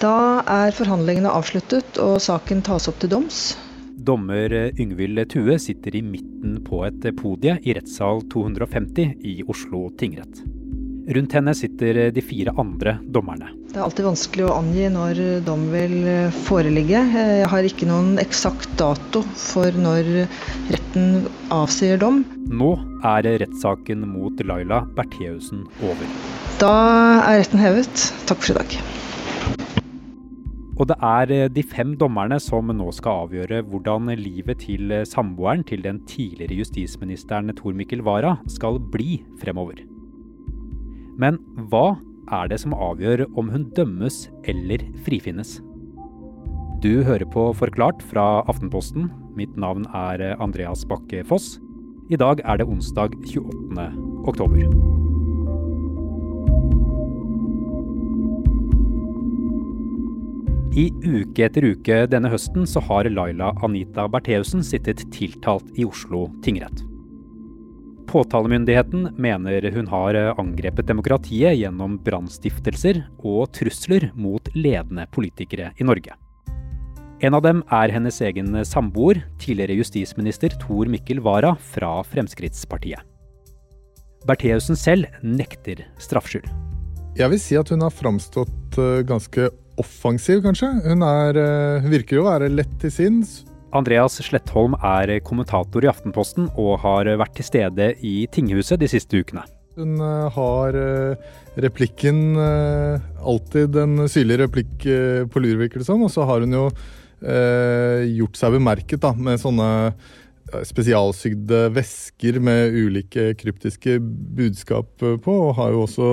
[0.00, 3.40] Da er forhandlingene avsluttet og saken tas opp til doms.
[4.00, 4.48] Dommer
[4.80, 10.40] Yngvild Tue sitter i midten på et podie i rettssal 250 i Oslo tingrett.
[11.10, 13.50] Rundt henne sitter de fire andre dommerne.
[13.68, 15.98] Det er alltid vanskelig å angi når dom vil
[16.46, 17.02] foreligge.
[17.12, 20.08] Jeg har ikke noen eksakt dato for når
[20.70, 22.22] retten avsier dom.
[22.48, 22.72] Nå
[23.04, 26.16] er rettssaken mot Laila Bertheussen over.
[26.62, 26.72] Da
[27.26, 28.08] er retten hevet.
[28.30, 28.80] Takk for i dag.
[30.80, 35.84] Og det er de fem dommerne som nå skal avgjøre hvordan livet til samboeren til
[35.84, 39.82] den tidligere justisministeren Tor Mikkel Wara skal bli fremover.
[41.20, 41.36] Men
[41.68, 41.98] hva
[42.32, 45.58] er det som avgjør om hun dømmes eller frifinnes?
[46.80, 49.10] Du hører på Forklart fra Aftenposten.
[49.36, 51.58] Mitt navn er Andreas Bakke Foss.
[52.08, 53.92] I dag er det onsdag 28.
[54.24, 54.99] oktober.
[60.70, 66.28] I uke etter uke denne høsten så har Laila Anita Bertheussen sittet tiltalt i Oslo
[66.44, 66.84] tingrett.
[68.06, 76.14] Påtalemyndigheten mener hun har angrepet demokratiet gjennom brannstiftelser og trusler mot ledende politikere i Norge.
[77.20, 83.02] En av dem er hennes egen samboer, tidligere justisminister Tor Mikkel Wara fra Fremskrittspartiet.
[84.22, 86.46] Bertheussen selv nekter straffskyld.
[87.18, 88.78] Jeg vil si at hun har framstått
[89.10, 89.50] ganske
[89.80, 90.68] offensiv, kanskje.
[90.86, 91.40] Hun, er,
[91.88, 93.40] virker jo å være lett til sinns.
[93.76, 99.20] Andreas Slettholm er kommentator i Aftenposten og har vært til stede i tinghuset de siste
[99.20, 99.44] ukene.
[99.78, 100.00] Hun
[100.34, 100.74] har
[101.62, 104.88] replikken alltid en syrlig replikk
[105.30, 106.02] på lur, virker det som.
[106.02, 106.64] Og så har hun jo
[108.18, 109.70] gjort seg bemerket da, med sånne
[110.66, 116.08] spesialsygde vesker med ulike kryptiske budskap på, og har jo også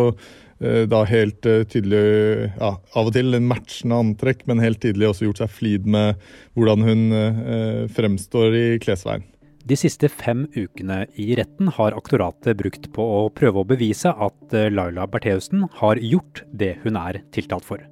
[0.59, 5.41] da helt tydelig, ja, av og til en matchende antrekk, men helt tydelig også gjort
[5.43, 6.17] seg flid med
[6.57, 9.25] hvordan hun fremstår i klesveien.
[9.67, 14.55] De siste fem ukene i retten har aktoratet brukt på å prøve å bevise at
[14.71, 17.83] Laila Bertheussen har gjort det hun er tiltalt for.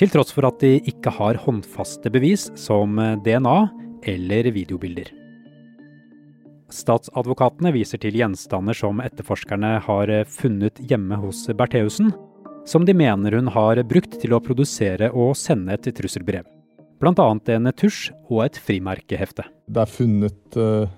[0.00, 3.58] Til tross for at de ikke har håndfaste bevis som DNA
[4.10, 5.12] eller videobilder.
[6.74, 12.10] Statsadvokatene viser til gjenstander som etterforskerne har funnet hjemme hos Bertheussen,
[12.66, 16.48] som de mener hun har brukt til å produsere og sende et trusselbrev.
[16.98, 17.26] Bl.a.
[17.54, 19.46] en tusj og et frimerkehefte.
[19.70, 20.90] Det er funnet uh,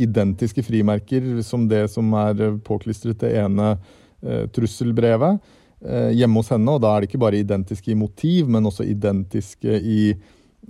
[0.00, 6.76] identiske frimerker som det som er påklistret det ene uh, trusselbrevet uh, hjemme hos henne.
[6.76, 10.02] Og da er det ikke bare identiske i motiv, men også identiske i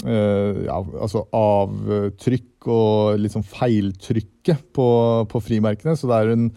[0.01, 4.89] ja, altså avtrykk og liksom feiltrykket på,
[5.31, 5.97] på frimerkene.
[5.97, 6.51] Så det, er en,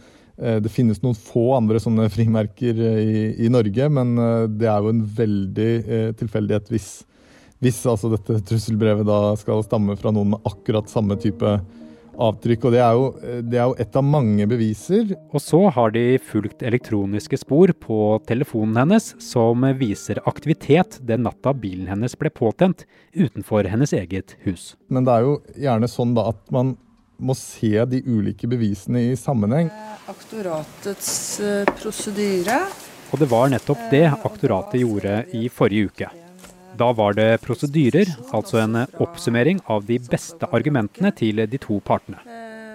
[0.64, 4.16] det finnes noen få andre sånne frimerker i, i Norge, men
[4.58, 5.72] det er jo en veldig
[6.20, 6.90] tilfeldighet hvis,
[7.64, 11.58] hvis altså dette trusselbrevet da skal stamme fra noen med akkurat samme type
[12.18, 12.68] avtrykk.
[12.68, 13.10] Og det er, jo,
[13.42, 15.14] det er jo et av mange beviser.
[15.32, 21.56] Og så har de fulgt elektroniske spor på telefonen hennes som viser aktivitet den natta
[21.58, 22.86] bilen hennes ble påtent
[23.16, 24.74] utenfor hennes eget hus.
[24.88, 25.38] Men det er jo
[25.68, 26.76] gjerne sånn da at man
[27.24, 29.70] må se de ulike bevisene i sammenheng.
[30.12, 31.14] Aktoratets
[31.78, 32.60] prosedyre.
[33.14, 36.14] Og det var nettopp det aktoratet gjorde i forrige uke.
[36.78, 42.18] Da var det prosedyrer, altså en oppsummering av de beste argumentene til de to partene.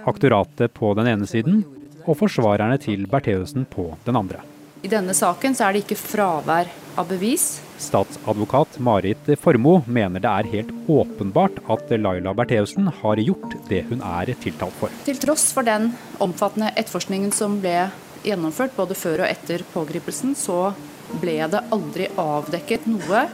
[0.08, 1.64] Aktoratet på den ene siden
[2.08, 4.44] og forsvarerne til Bertheussen på den andre.
[4.82, 7.56] I denne saken så er det ikke fravær av bevis.
[7.82, 14.04] Statsadvokat Marit Formoe mener det er helt åpenbart at Laila Bertheussen har gjort det hun
[14.06, 14.94] er tiltalt for.
[15.06, 15.90] Til tross for den
[16.22, 17.88] omfattende etterforskningen som ble
[18.22, 20.72] gjennomført både før og etter pågripelsen, så
[21.18, 23.26] ble det aldri avdekket noe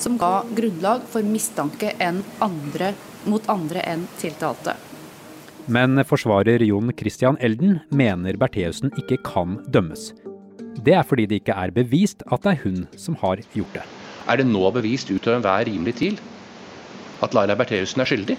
[0.00, 1.92] som ga grunnlag for mistanke
[2.42, 2.92] andre,
[3.24, 4.74] mot andre enn tiltalte.
[5.66, 10.12] Men forsvarer Jon Christian Elden mener Bertheussen ikke kan dømmes.
[10.84, 13.84] Det er fordi det ikke er bevist at det er hun som har gjort det.
[14.28, 16.20] Er det nå bevist utover enhver rimelig tvil
[17.24, 18.36] at Laila Bertheussen er skyldig?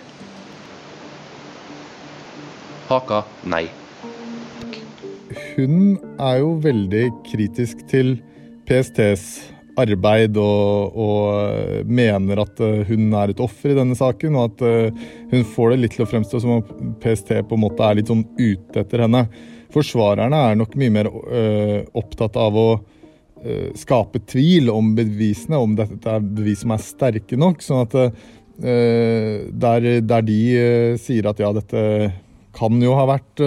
[2.92, 3.66] Haka nei.
[5.56, 8.20] Hun er jo veldig kritisk til
[8.70, 14.96] PSTs arbeid og, og, mener at hun er et offer i denne saken, og at
[15.34, 18.12] hun får det litt til å fremstå som om PST på en måte er litt
[18.12, 19.26] sånn ute etter henne.
[19.76, 21.12] Forsvarerne er nok mye mer
[21.98, 22.68] opptatt av å
[23.78, 27.62] skape tvil om bevisene, om dette er bevis som er sterke nok.
[27.62, 27.98] sånn at
[28.56, 30.40] der, der, de
[31.02, 31.82] sier at ja, dette
[32.56, 33.44] kan jo ha vært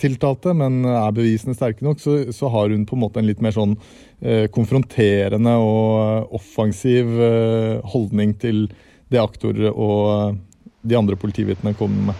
[0.00, 3.42] tiltalte, men er bevisene sterke nok, så, så, har hun på en måte en litt
[3.42, 3.74] mer sånn
[4.54, 8.68] konfronterende og offensiv uh, holdning til
[9.10, 10.38] det aktor og
[10.82, 12.18] de andre politivitnene kom med.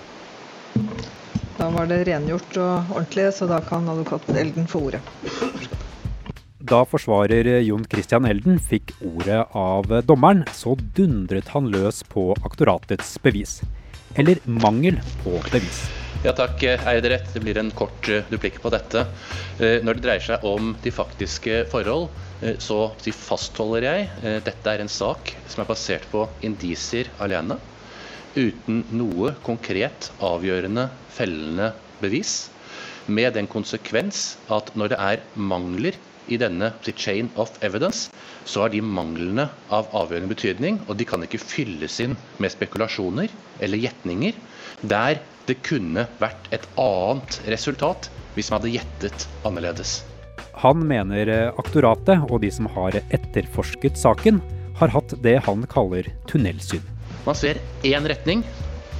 [1.58, 5.02] Da var det rengjort og ordentlig, så da kan advokat Elden få ordet.
[6.62, 13.16] Da forsvarer Jon Christian Elden fikk ordet av dommeren, så dundret han løs på aktoratets
[13.22, 13.60] bevis.
[14.18, 15.86] Eller mangel på bevis.
[16.22, 17.30] Ja takk, ærede rett.
[17.34, 19.06] Det blir en kort uh, duplikk på dette.
[19.58, 22.10] Uh, når det dreier seg om de faktiske forhold,
[22.44, 27.56] uh, så fastholder jeg dette er en sak som er basert på indisier alene.
[28.36, 31.72] Uten noe konkret, avgjørende, fellende
[32.02, 32.36] bevis.
[33.08, 35.98] Med den konsekvens at når det er mangler
[36.28, 38.10] i denne chain of evidence,
[38.44, 43.32] så er de manglene av avgjørende betydning, og de kan ikke fylles inn med spekulasjoner
[43.62, 44.38] eller gjetninger.
[44.82, 50.00] Der det kunne vært et annet resultat hvis man hadde gjettet annerledes.
[50.62, 54.40] Han mener aktoratet og de som har etterforsket saken,
[54.78, 56.82] har hatt det han kaller tunnelsyn.
[57.26, 58.42] Man ser én retning,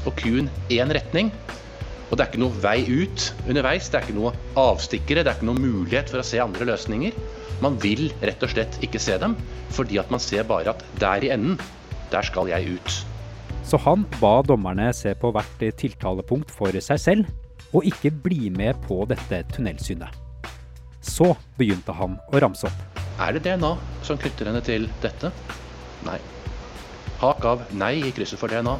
[0.07, 1.31] og kun én retning.
[2.13, 3.87] Og det er ikke noe vei ut underveis.
[3.89, 7.17] Det er ikke noe avstikkere, det er ikke noe mulighet for å se andre løsninger.
[7.65, 9.33] Man vil rett og slett ikke se dem,
[9.73, 11.57] fordi at man ser bare at der i enden,
[12.13, 12.99] der skal jeg ut.
[13.65, 17.33] Så han ba dommerne se på hvert tiltalepunkt for seg selv,
[17.73, 20.13] og ikke bli med på dette tunnelsynet.
[21.01, 23.03] Så begynte han å ramse opp.
[23.23, 23.73] Er det DNA
[24.05, 25.33] som knytter henne til dette?
[26.05, 26.21] Nei.
[27.23, 28.77] Hak av nei i krysset for DNA.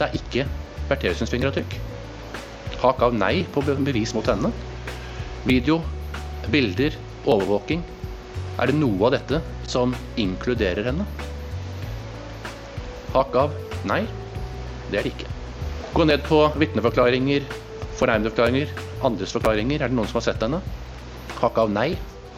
[0.00, 0.48] Det er ikke
[0.90, 1.78] Bertheussens fingeravtrykk.
[2.82, 4.52] Hak av nei på bevis mot henne.
[5.46, 5.80] Video,
[6.52, 7.84] bilder, overvåking.
[8.60, 11.06] Er det noe av dette som inkluderer henne?
[13.14, 14.02] Hak av Nei,
[14.90, 15.28] det er det ikke.
[15.94, 17.44] Gå ned på vitneforklaringer,
[17.96, 18.66] fornærmede
[19.06, 19.82] andres forklaringer.
[19.82, 20.60] Er det noen som har sett henne?
[21.40, 21.92] Hakk av nei.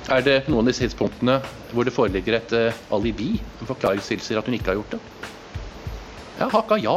[0.08, 1.38] Er det noen av disse tidspunktene
[1.72, 5.00] hvor det foreligger et uh, alibi, en forklaring tilsier at hun ikke har gjort det?
[6.38, 6.96] Ja, hakk av ja.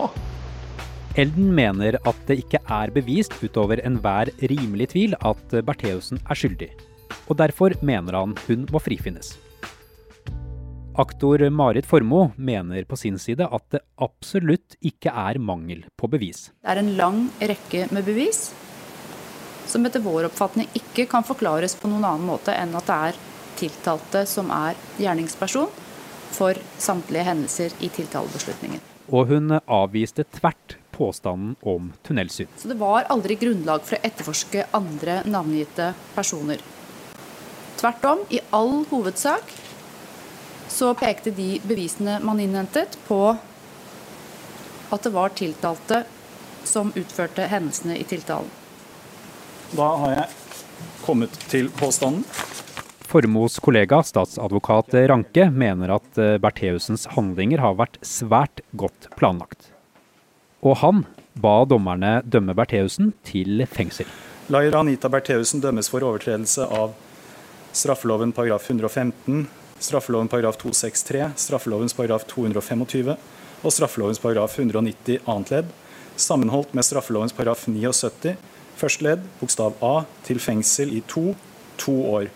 [1.19, 6.69] Elden mener at det ikke er bevist utover enhver rimelig tvil at Bertheussen er skyldig.
[7.27, 9.33] Og derfor mener han hun må frifinnes.
[11.01, 16.49] Aktor Marit Formoe mener på sin side at det absolutt ikke er mangel på bevis.
[16.63, 18.49] Det er en lang rekke med bevis
[19.67, 23.19] som etter vår oppfatning ikke kan forklares på noen annen måte enn at det er
[23.61, 25.67] tiltalte som er gjerningsperson
[26.31, 28.90] for samtlige hendelser i tiltalebeslutningen.
[29.09, 32.51] Og hun avviste tvert påstanden om tunnelsyn.
[32.57, 36.61] Så det var aldri grunnlag for å etterforske andre navngitte personer.
[37.81, 39.55] Tvert om, i all hovedsak
[40.71, 43.21] så pekte de bevisene man innhentet, på
[44.91, 46.03] at det var tiltalte
[46.67, 48.49] som utførte hendelsene i tiltalen.
[49.71, 50.27] Da har jeg
[51.05, 52.25] kommet til påstanden.
[53.11, 59.67] Formos kollega, statsadvokat Ranke, mener at Bertheusens Bertheussens handlinger har vært svært godt planlagt.
[60.63, 61.01] Og han
[61.35, 64.07] ba dommerne dømme Bertheussen til fengsel.
[64.47, 66.95] Laira Anita Bertheussen dømmes for overtredelse av
[67.75, 69.43] straffeloven paragraf 115
[69.81, 73.15] straffeloven paragraf 263, straffelovens paragraf 225
[73.61, 75.71] og straffelovens paragraf 190 annet ledd,
[76.15, 78.37] sammenholdt med straffelovens paragraf 79
[78.79, 81.33] første ledd bokstav A til fengsel i to,
[81.81, 82.31] to år.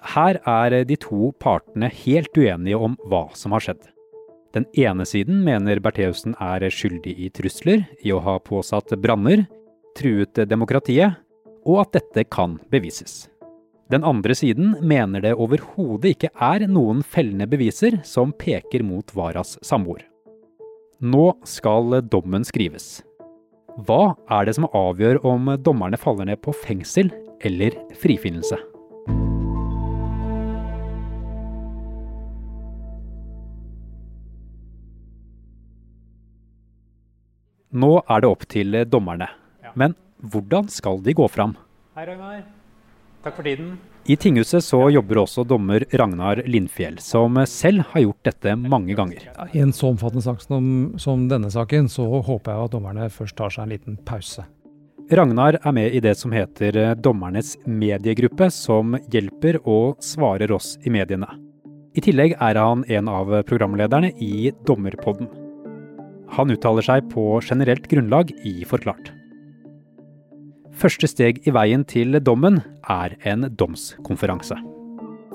[0.00, 3.82] Her er de to partene helt uenige om hva som har skjedd.
[4.54, 9.44] Den ene siden mener Bertheussen er skyldig i trusler, i å ha påsatt branner,
[9.98, 11.20] truet demokratiet,
[11.68, 13.28] og at dette kan bevises.
[13.90, 19.56] Den andre siden mener det overhodet ikke er noen fellende beviser som peker mot Varas
[19.66, 20.04] samboer.
[21.00, 23.00] Nå skal dommen skrives.
[23.86, 27.10] Hva er det som avgjør om dommerne faller ned på fengsel
[27.46, 28.58] eller frifinnelse?
[37.70, 39.28] Nå er det opp til dommerne.
[39.78, 41.54] Men hvordan skal de gå fram?
[41.94, 42.42] Hei, Ragnar.
[43.22, 43.76] Takk for tiden.
[44.10, 49.28] I tinghuset så jobber også dommer Ragnar Lindfjell, som selv har gjort dette mange ganger.
[49.52, 50.64] I en så omfattende sak som,
[50.98, 54.46] som denne saken, så håper jeg at dommerne først tar seg en liten pause.
[55.10, 60.90] Ragnar er med i det som heter Dommernes mediegruppe, som hjelper og svarer oss i
[60.90, 61.28] mediene.
[61.94, 65.39] I tillegg er han en av programlederne i Dommerpodden.
[66.36, 69.10] Han uttaler seg på generelt grunnlag i Forklart.
[70.80, 74.56] Første steg i veien til dommen er en domskonferanse.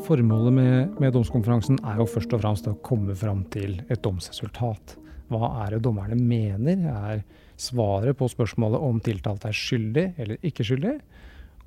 [0.05, 4.95] Formålet med, med domskonferansen er jo først og fremst å komme fram til et domsresultat.
[5.33, 7.23] Hva er det dommerne mener er
[7.59, 10.95] svaret på spørsmålet om tiltalte er skyldig eller ikke skyldig?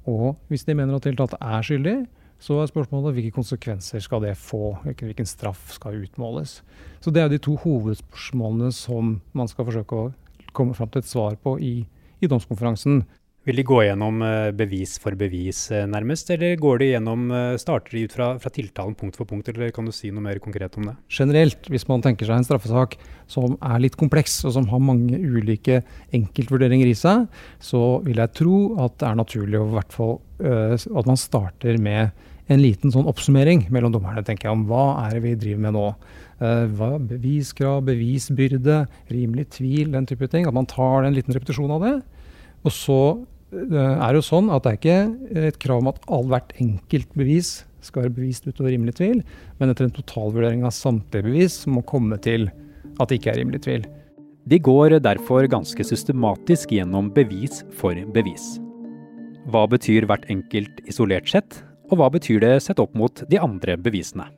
[0.08, 1.98] Og hvis de mener at tiltalte er skyldig,
[2.38, 4.76] så er spørsmålet hvilke konsekvenser skal det få?
[4.86, 6.62] Hvilken straff skal utmåles?
[7.00, 10.12] Så Det er de to hovedspørsmålene som man skal forsøke å
[10.52, 11.86] komme fram til et svar på i,
[12.20, 13.02] i domskonferansen.
[13.48, 17.54] Vil de gå gjennom eh, bevis for bevis eh, nærmest, eller går de gjennom, eh,
[17.56, 20.40] starter de ut fra, fra, tiltalen punkt for punkt, eller kan du si noe mer
[20.44, 20.92] konkret om det?
[21.16, 25.16] Generelt, hvis man tenker seg en straffesak som er litt kompleks, og som har mange
[25.16, 25.78] ulike
[26.18, 27.24] enkeltvurderinger i seg,
[27.56, 32.52] så vil jeg tro at det er naturlig å, hvert fall, at man starter med
[32.52, 35.76] en liten sånn oppsummering mellom dommerne, tenker jeg, om hva er det vi driver med
[35.76, 35.86] nå.
[36.76, 38.78] Hva, beviskrav, bevisbyrde,
[39.10, 40.46] rimelig tvil, den type ting.
[40.48, 41.96] At man tar en liten repetisjon av det.
[42.62, 43.00] Og så
[43.52, 47.62] er jo sånn at det er ikke et krav om at all hvert enkelt bevis
[47.84, 49.22] skal være bevist utover rimelig tvil,
[49.58, 52.48] men etter en totalvurdering av samtlige bevis må komme til
[52.98, 53.86] at det ikke er rimelig tvil.
[54.48, 58.56] De går derfor ganske systematisk gjennom bevis for bevis.
[59.48, 63.78] Hva betyr hvert enkelt isolert sett, og hva betyr det sett opp mot de andre
[63.80, 64.28] bevisene?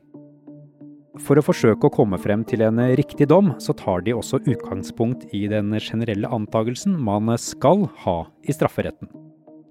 [1.21, 5.27] For å forsøke å komme frem til en riktig dom, så tar de også utgangspunkt
[5.37, 9.11] i den generelle antagelsen man skal ha i strafferetten.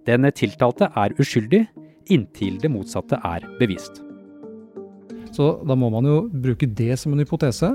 [0.07, 1.65] Den tiltalte er uskyldig
[2.11, 4.01] inntil det motsatte er bevist.
[5.35, 7.75] Så da må man jo bruke det som en hypotese.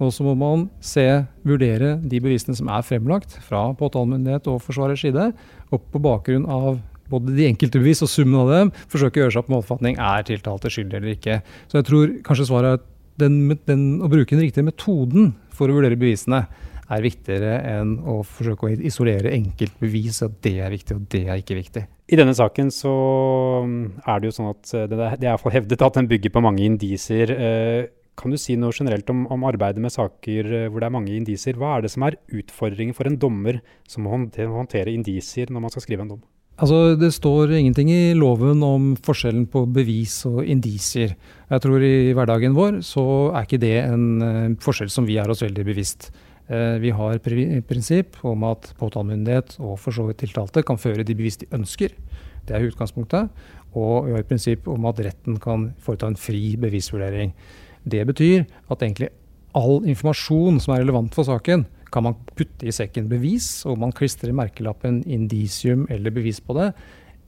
[0.00, 1.04] Og så må man se,
[1.44, 5.26] vurdere de bevisene som er fremlagt fra påtalemyndighet og forsvarers side,
[5.68, 6.78] og på bakgrunn av
[7.10, 10.24] både de enkelte bevis og summen av dem, forsøke å gjøre seg opp målfatning er
[10.24, 11.40] tiltalte skyldig eller ikke.
[11.68, 12.89] Så jeg tror kanskje svaret er at
[13.20, 16.44] den, den, å bruke den riktige metoden for å vurdere bevisene
[16.90, 21.38] er viktigere enn å forsøke å isolere enkeltbevis, at det er viktig og det er
[21.42, 21.84] ikke viktig.
[22.10, 22.92] I denne saken så
[23.62, 26.42] um, er det jo sånn at uh, det er, iallfall hevdet at den bygger på
[26.42, 27.30] mange indisier.
[27.30, 27.82] Uh,
[28.18, 31.14] kan du si noe generelt om, om, arbeidet med saker uh, hvor det er mange
[31.14, 31.58] indisier?
[31.60, 35.76] Hva er det som er utfordringen for en dommer som må håndtere indisier når man
[35.76, 36.26] skal skrive en dom?
[36.60, 41.14] Altså, Det står ingenting i loven om forskjellen på bevis og indisier.
[41.48, 45.30] Jeg tror i hverdagen vår så er ikke det en uh, forskjell som vi er
[45.32, 46.10] oss veldig bevisst.
[46.50, 51.16] Uh, vi har prinsipp om at påtalemyndighet og for så vidt tiltalte kan føre de
[51.16, 51.96] bevis de ønsker.
[52.44, 53.32] Det er utgangspunktet.
[53.72, 57.32] Og vi har et prinsipp om at retten kan foreta en fri bevisvurdering.
[57.88, 59.08] Det betyr at egentlig
[59.56, 63.94] all informasjon som er relevant for saken, kan man putte i sekken bevis, og man
[63.96, 66.70] klistrer merkelappen indisium eller bevis på det,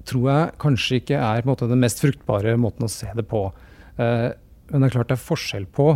[0.09, 3.45] tror jeg kanskje ikke er måte, den mest fruktbare måten å se det på.
[3.99, 4.31] Eh,
[4.71, 5.93] men det er klart det er forskjell på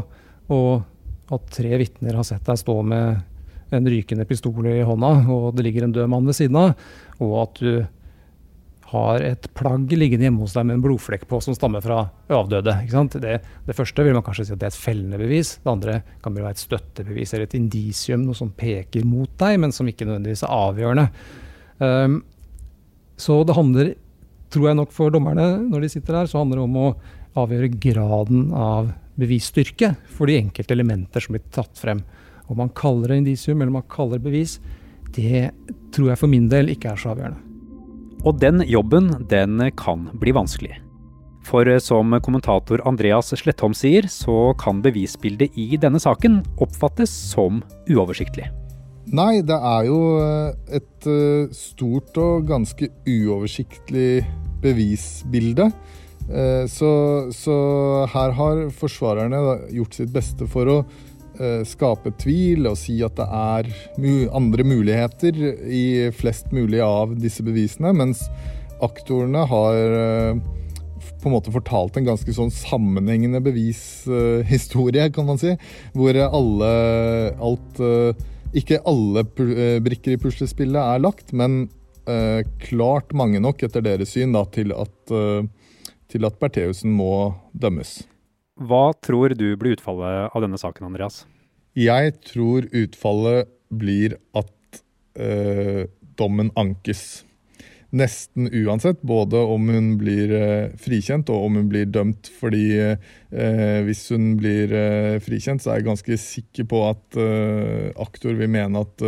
[0.47, 5.65] at tre vitner har sett deg stå med en rykende pistol i hånda, og det
[5.67, 6.75] ligger en død mann ved siden av,
[7.19, 7.71] og at du
[8.93, 12.77] har et plagg liggende hjemme hos deg med en blodflekk på som stammer fra avdøde.
[13.19, 13.33] Det,
[13.67, 15.57] det, første vil man kanskje si at det er et fellende bevis.
[15.65, 19.75] Det andre kan være et støttebevis eller et indisium, noe som peker mot deg, men
[19.75, 21.07] som ikke nødvendigvis er avgjørende.
[21.83, 22.21] Um,
[23.19, 23.91] så det handler,
[24.55, 26.93] tror jeg nok for dommerne når de sitter der, så handler det om å
[27.43, 32.05] avgjøre graden av bevisstyrke for de enkelte elementer som blir tatt frem.
[32.47, 34.61] Om man kaller det indisium eller man kaller det bevis,
[35.17, 35.49] det
[35.97, 37.46] tror jeg for min del ikke er så avgjørende.
[38.25, 40.77] Og den jobben, den kan bli vanskelig.
[41.47, 48.49] For som kommentator Andreas Slettholm sier, så kan bevisbildet i denne saken oppfattes som uoversiktlig.
[49.07, 54.25] Nei, det er jo eh, et eh, stort og ganske uoversiktlig
[54.65, 55.69] bevisbilde.
[56.27, 56.91] Eh, så,
[57.31, 57.57] så
[58.11, 59.39] her har forsvarerne
[59.77, 60.81] gjort sitt beste for å
[61.69, 63.71] skape tvil og si at det er
[64.37, 65.37] andre muligheter
[65.69, 68.27] i flest mulig av disse bevisene, mens
[68.85, 70.41] aktorene har eh,
[71.23, 75.55] på en måte fortalt en ganske sånn sammenhengende bevishistorie, kan man si.
[75.97, 76.73] Hvor alle
[77.37, 77.81] alt
[78.57, 79.25] Ikke alle
[79.83, 81.67] brikker i puslespillet er lagt, men
[82.63, 85.15] klart mange nok, etter deres syn, da, til at,
[86.13, 87.99] til at Bertheussen må dømmes.
[88.57, 91.27] Hva tror du blir utfallet av denne saken, Andreas?
[91.77, 94.81] Jeg tror utfallet blir at
[95.21, 95.85] øh,
[96.17, 97.27] dommen ankes.
[97.97, 102.31] Nesten uansett, både om hun blir øh, frikjent og om hun blir dømt.
[102.41, 104.73] Fordi øh, hvis hun blir
[105.21, 107.21] frikjent, så er jeg ganske sikker på at
[108.01, 109.05] aktor vil mene at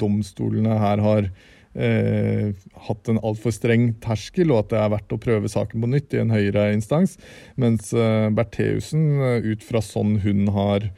[0.00, 1.32] domstolene her har
[1.74, 2.52] eh,
[2.86, 6.14] hatt en altfor streng terskel, og at det er verdt å prøve saken på nytt
[6.16, 7.16] i en høyere instans.
[7.60, 10.88] Mens eh, Bertheussen, eh, ut fra sånn hun har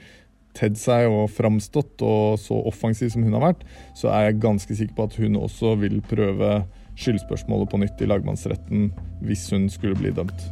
[0.54, 3.64] tedd seg og framstått, og så offensiv som hun har vært,
[3.98, 6.60] så er jeg ganske sikker på at hun også vil prøve
[6.94, 8.92] skyldspørsmålet på nytt i lagmannsretten
[9.26, 10.46] hvis hun skulle bli dømt.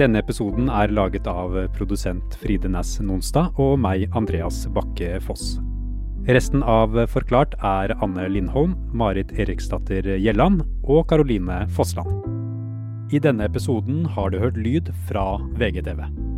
[0.00, 5.58] Denne episoden er laget av produsent Fride Næss Nonstad og meg, Andreas Bakke Foss.
[6.24, 12.16] Resten av Forklart er Anne Lindholm, Marit Eriksdatter Gjelland og Karoline Fossland.
[13.12, 16.29] I denne episoden har du hørt lyd fra VGTV.